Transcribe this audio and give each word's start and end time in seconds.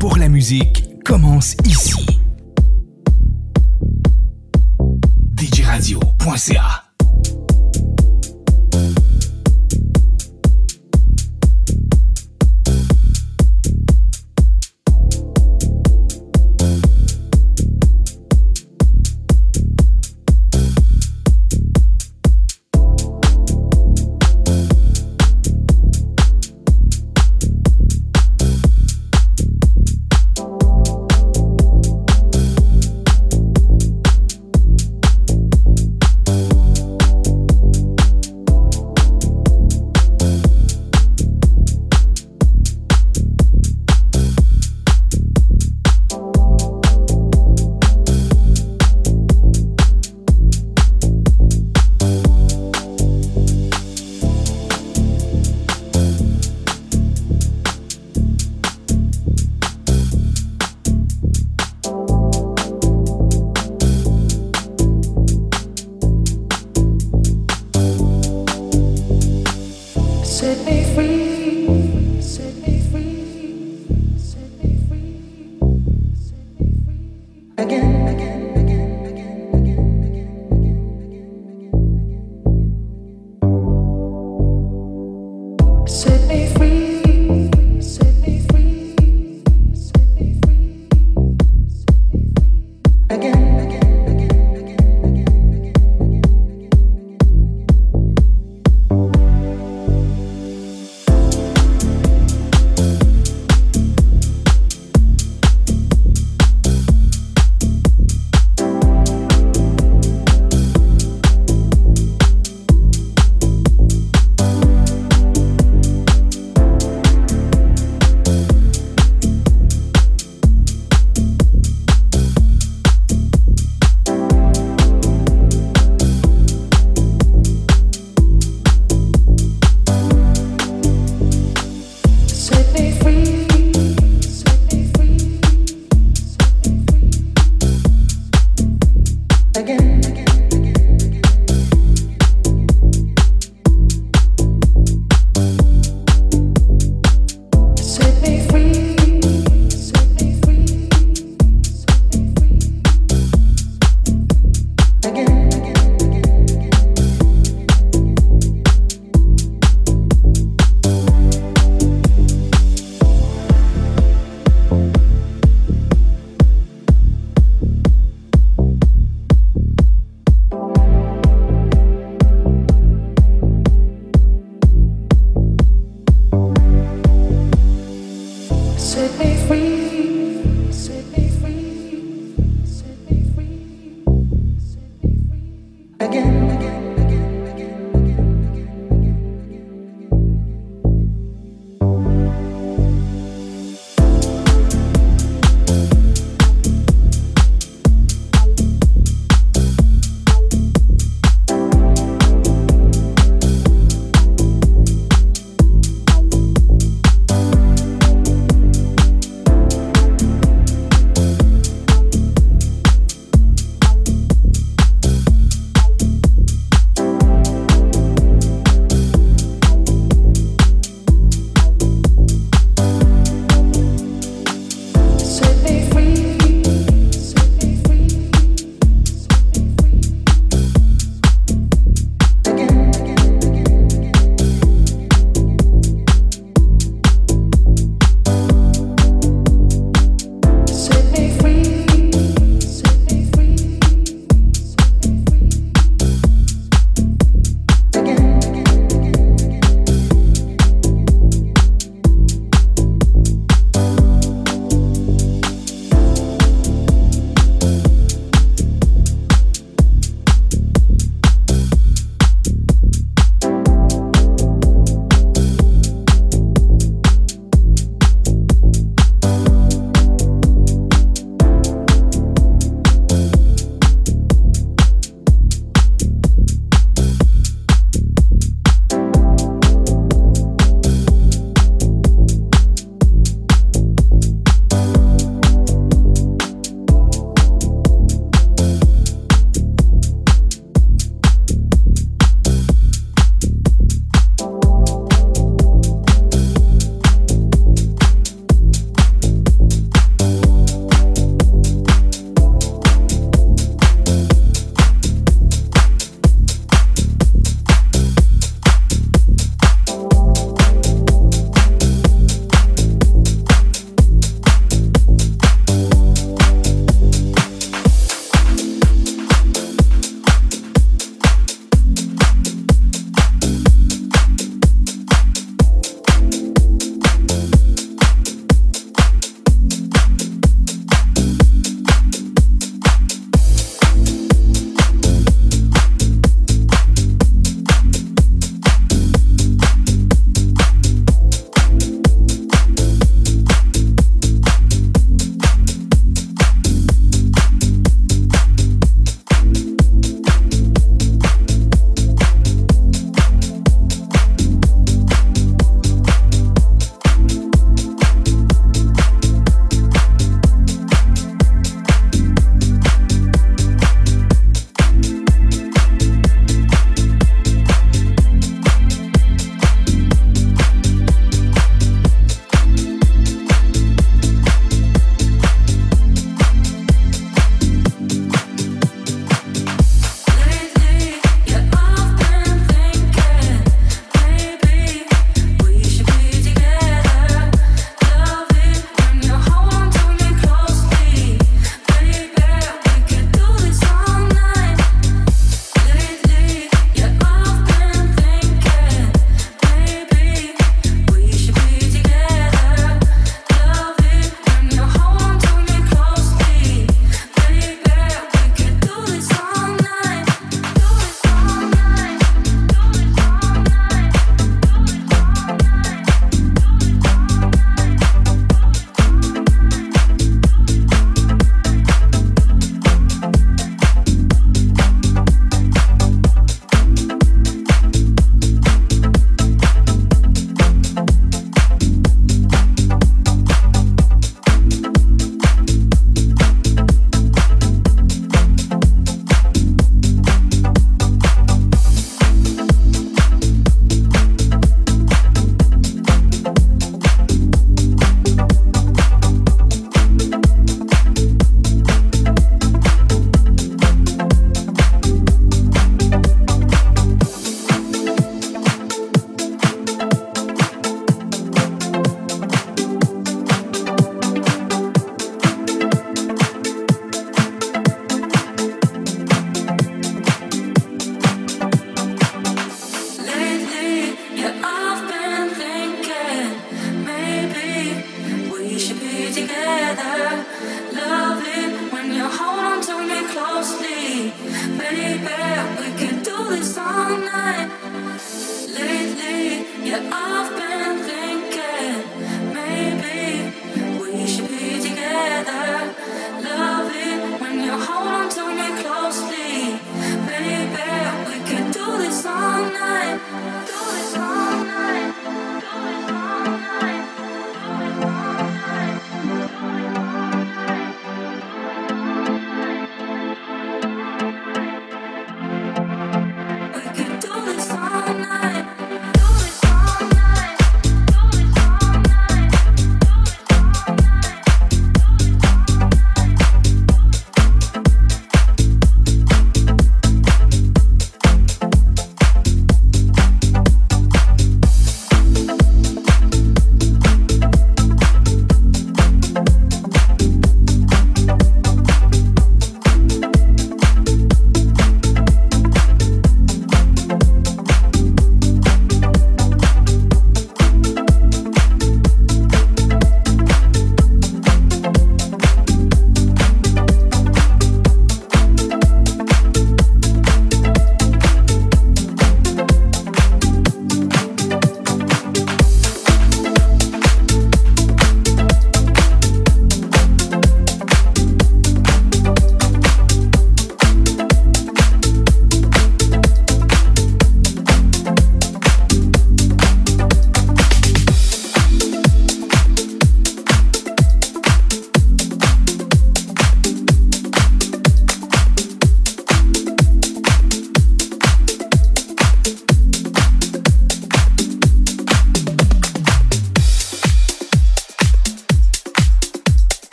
pour 0.00 0.16
la 0.16 0.28
musique 0.28 0.84
commence 1.04 1.54
ici. 1.64 2.04
DigiRadio.ca 5.16 6.83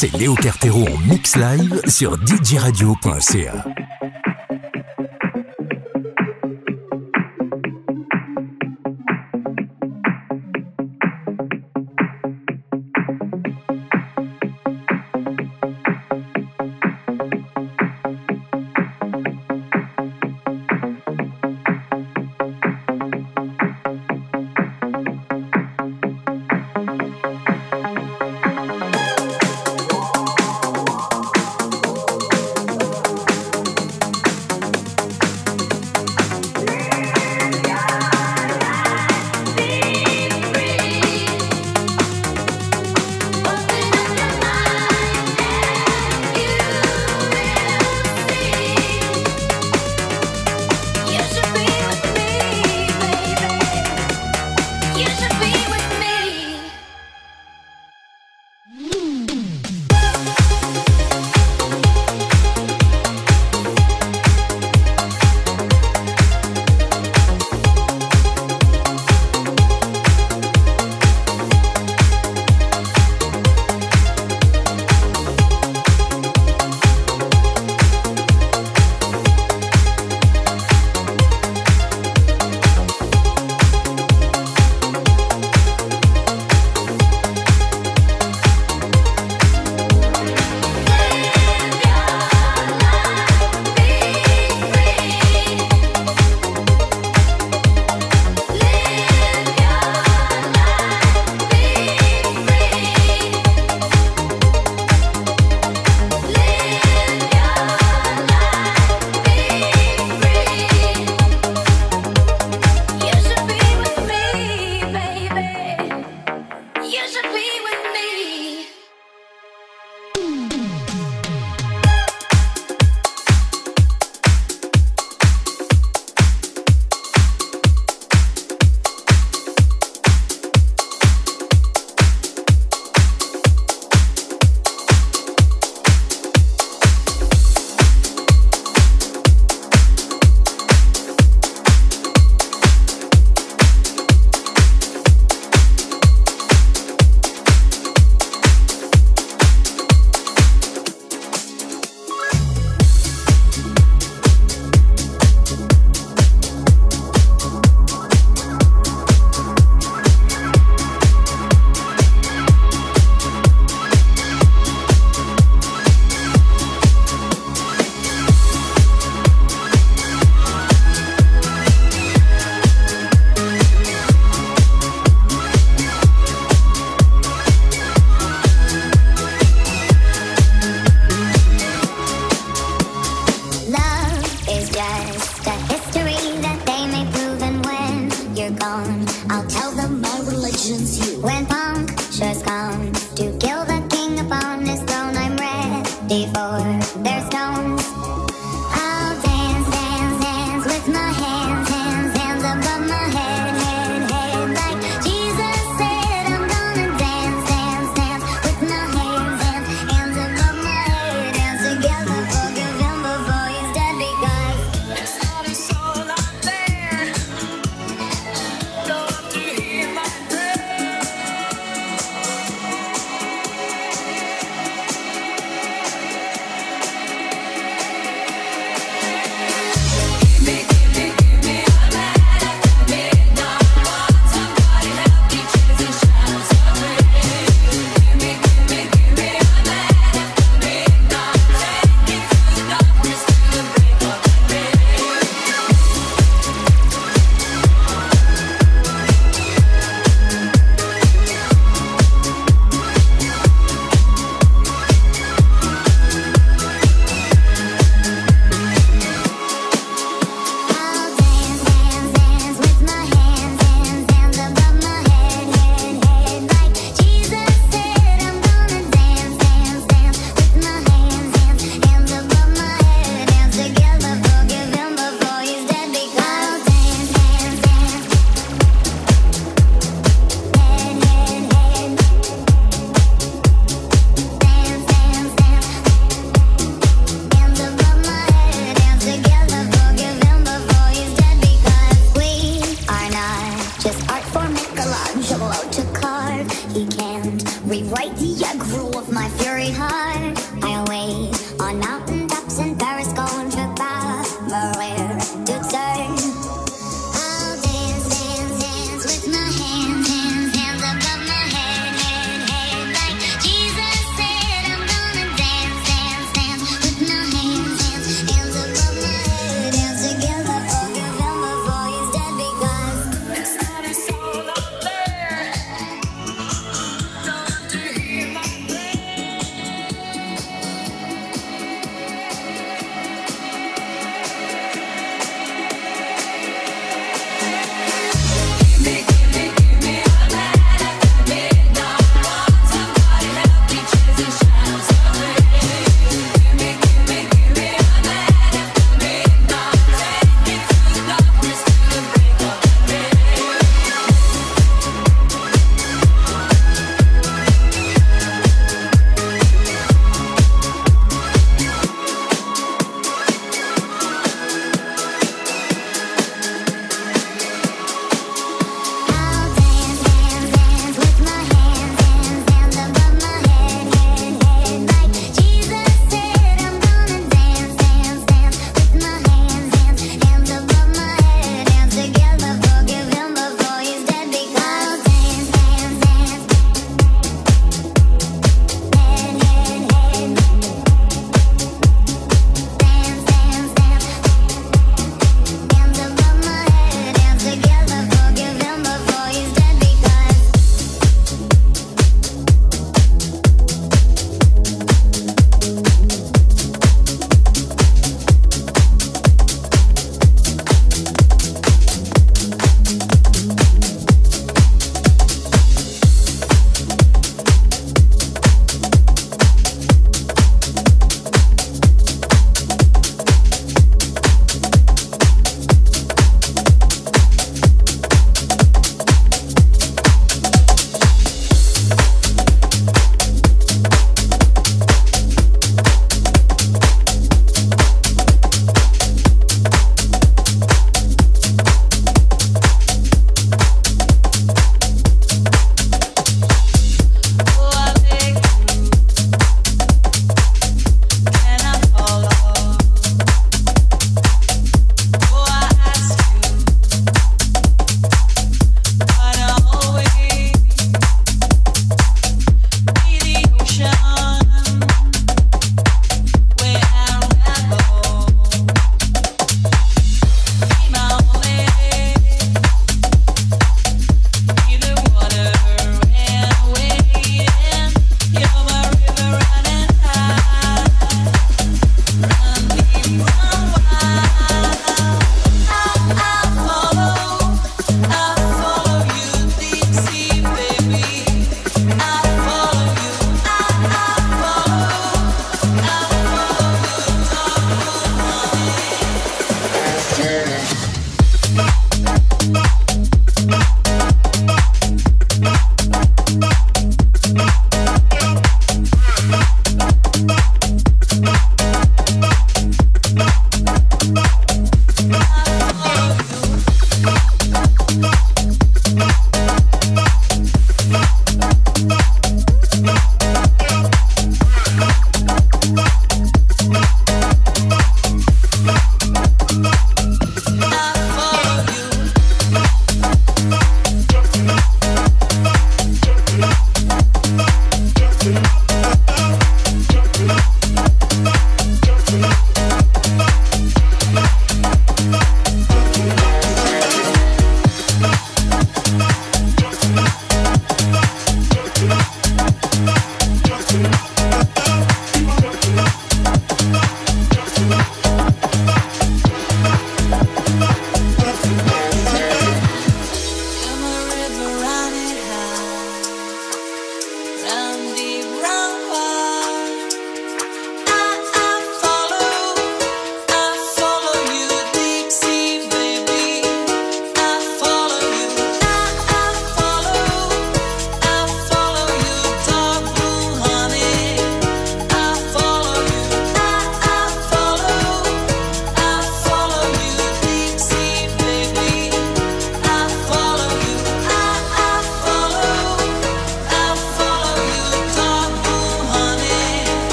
c'est 0.00 0.16
Léo 0.16 0.36
Cartero 0.36 0.84
en 0.86 0.98
mix 1.08 1.34
live 1.34 1.80
sur 1.88 2.16
djradio.ca. 2.24 3.64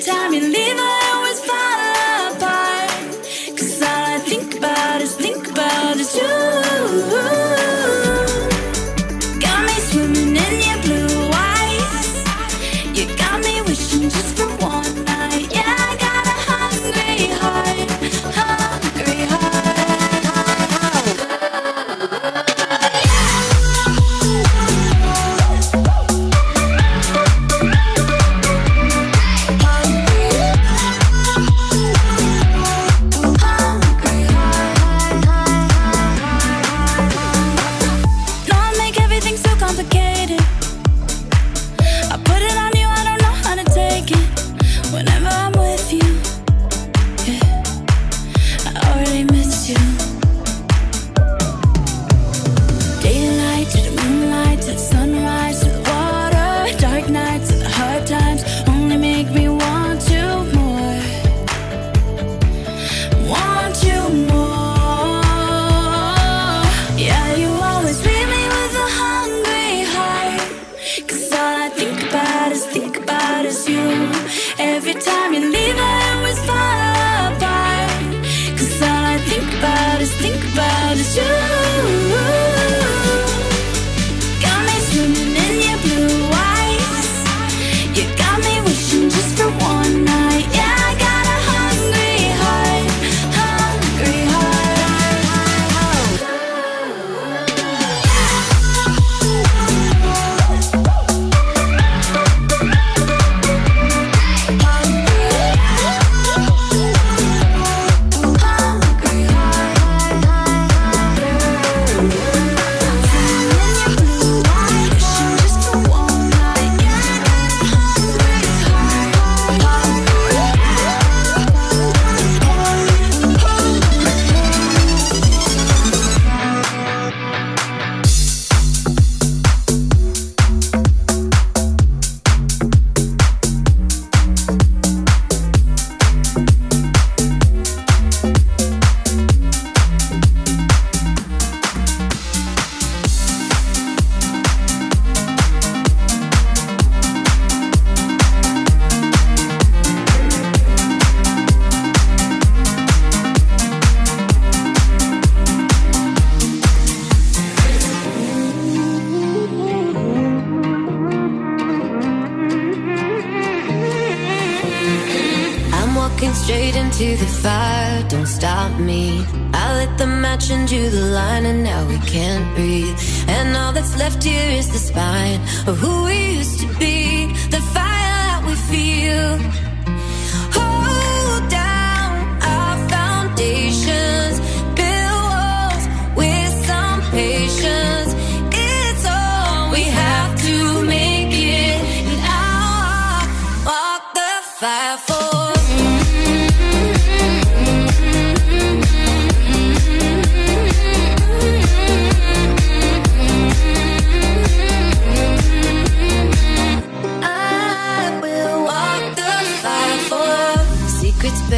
time 0.00 0.32
you 0.32 0.40
leave 0.40 0.78
us. 0.78 0.99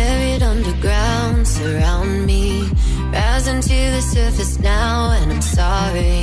buried 0.03 0.43
underground 0.43 1.47
surround 1.47 2.27
me. 2.31 2.45
Rising 3.13 3.61
to 3.71 3.79
the 3.97 4.03
surface 4.15 4.55
now 4.59 5.13
and 5.19 5.29
I'm 5.35 5.47
sorry. 5.61 6.19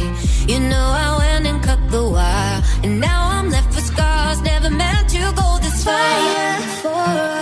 You 0.51 0.59
know 0.71 0.87
I 1.05 1.07
went 1.21 1.45
and 1.49 1.59
cut 1.67 1.81
the 1.95 2.03
wire 2.15 2.61
And 2.83 2.93
now 2.99 3.21
I'm 3.35 3.47
left 3.55 3.71
with 3.75 3.87
scars. 3.93 4.39
Never 4.41 4.69
meant 4.81 5.05
to 5.15 5.21
go 5.41 5.47
this 5.63 5.77
far. 5.85 6.59
For 6.81 7.38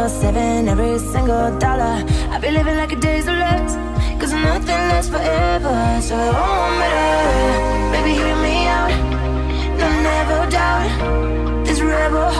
meal, 0.00 0.08
saving 0.08 0.68
every 0.68 0.98
single 0.98 1.58
dollar. 1.58 2.04
I 2.30 2.38
be 2.40 2.50
living 2.50 2.76
like 2.76 2.92
a 2.92 2.96
days 2.96 3.26
or 3.28 3.36
less, 3.36 3.74
cause 4.20 4.32
nothing 4.32 4.80
lasts 4.90 5.10
forever, 5.10 6.00
so 6.00 6.14
it 6.16 6.32
won't 6.32 6.74
matter. 6.80 7.92
Baby, 7.92 8.12
hear 8.20 8.36
me 8.46 8.56
out, 8.66 8.90
no, 9.78 9.86
never 10.10 10.50
doubt 10.50 11.66
this 11.66 11.80
rebel 11.80 12.30
heart. 12.30 12.39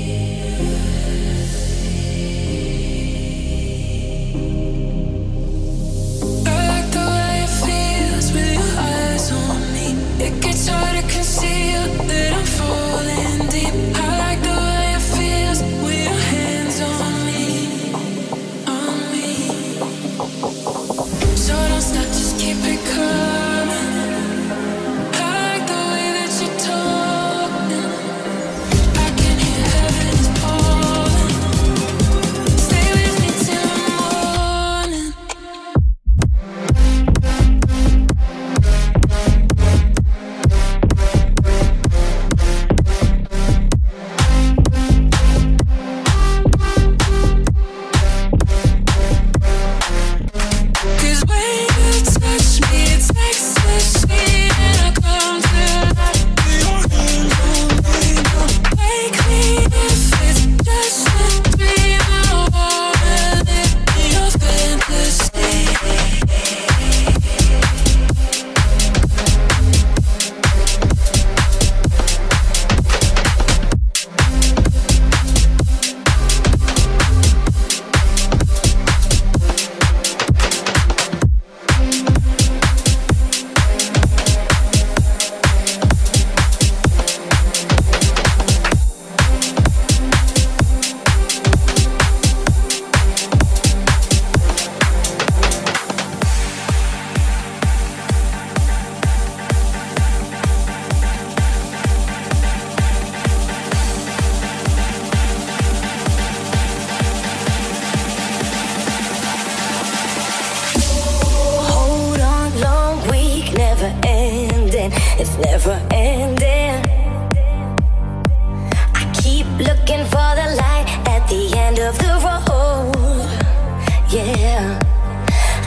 Votre 124.31 124.43
web 124.43 124.79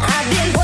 radio, 0.00 0.63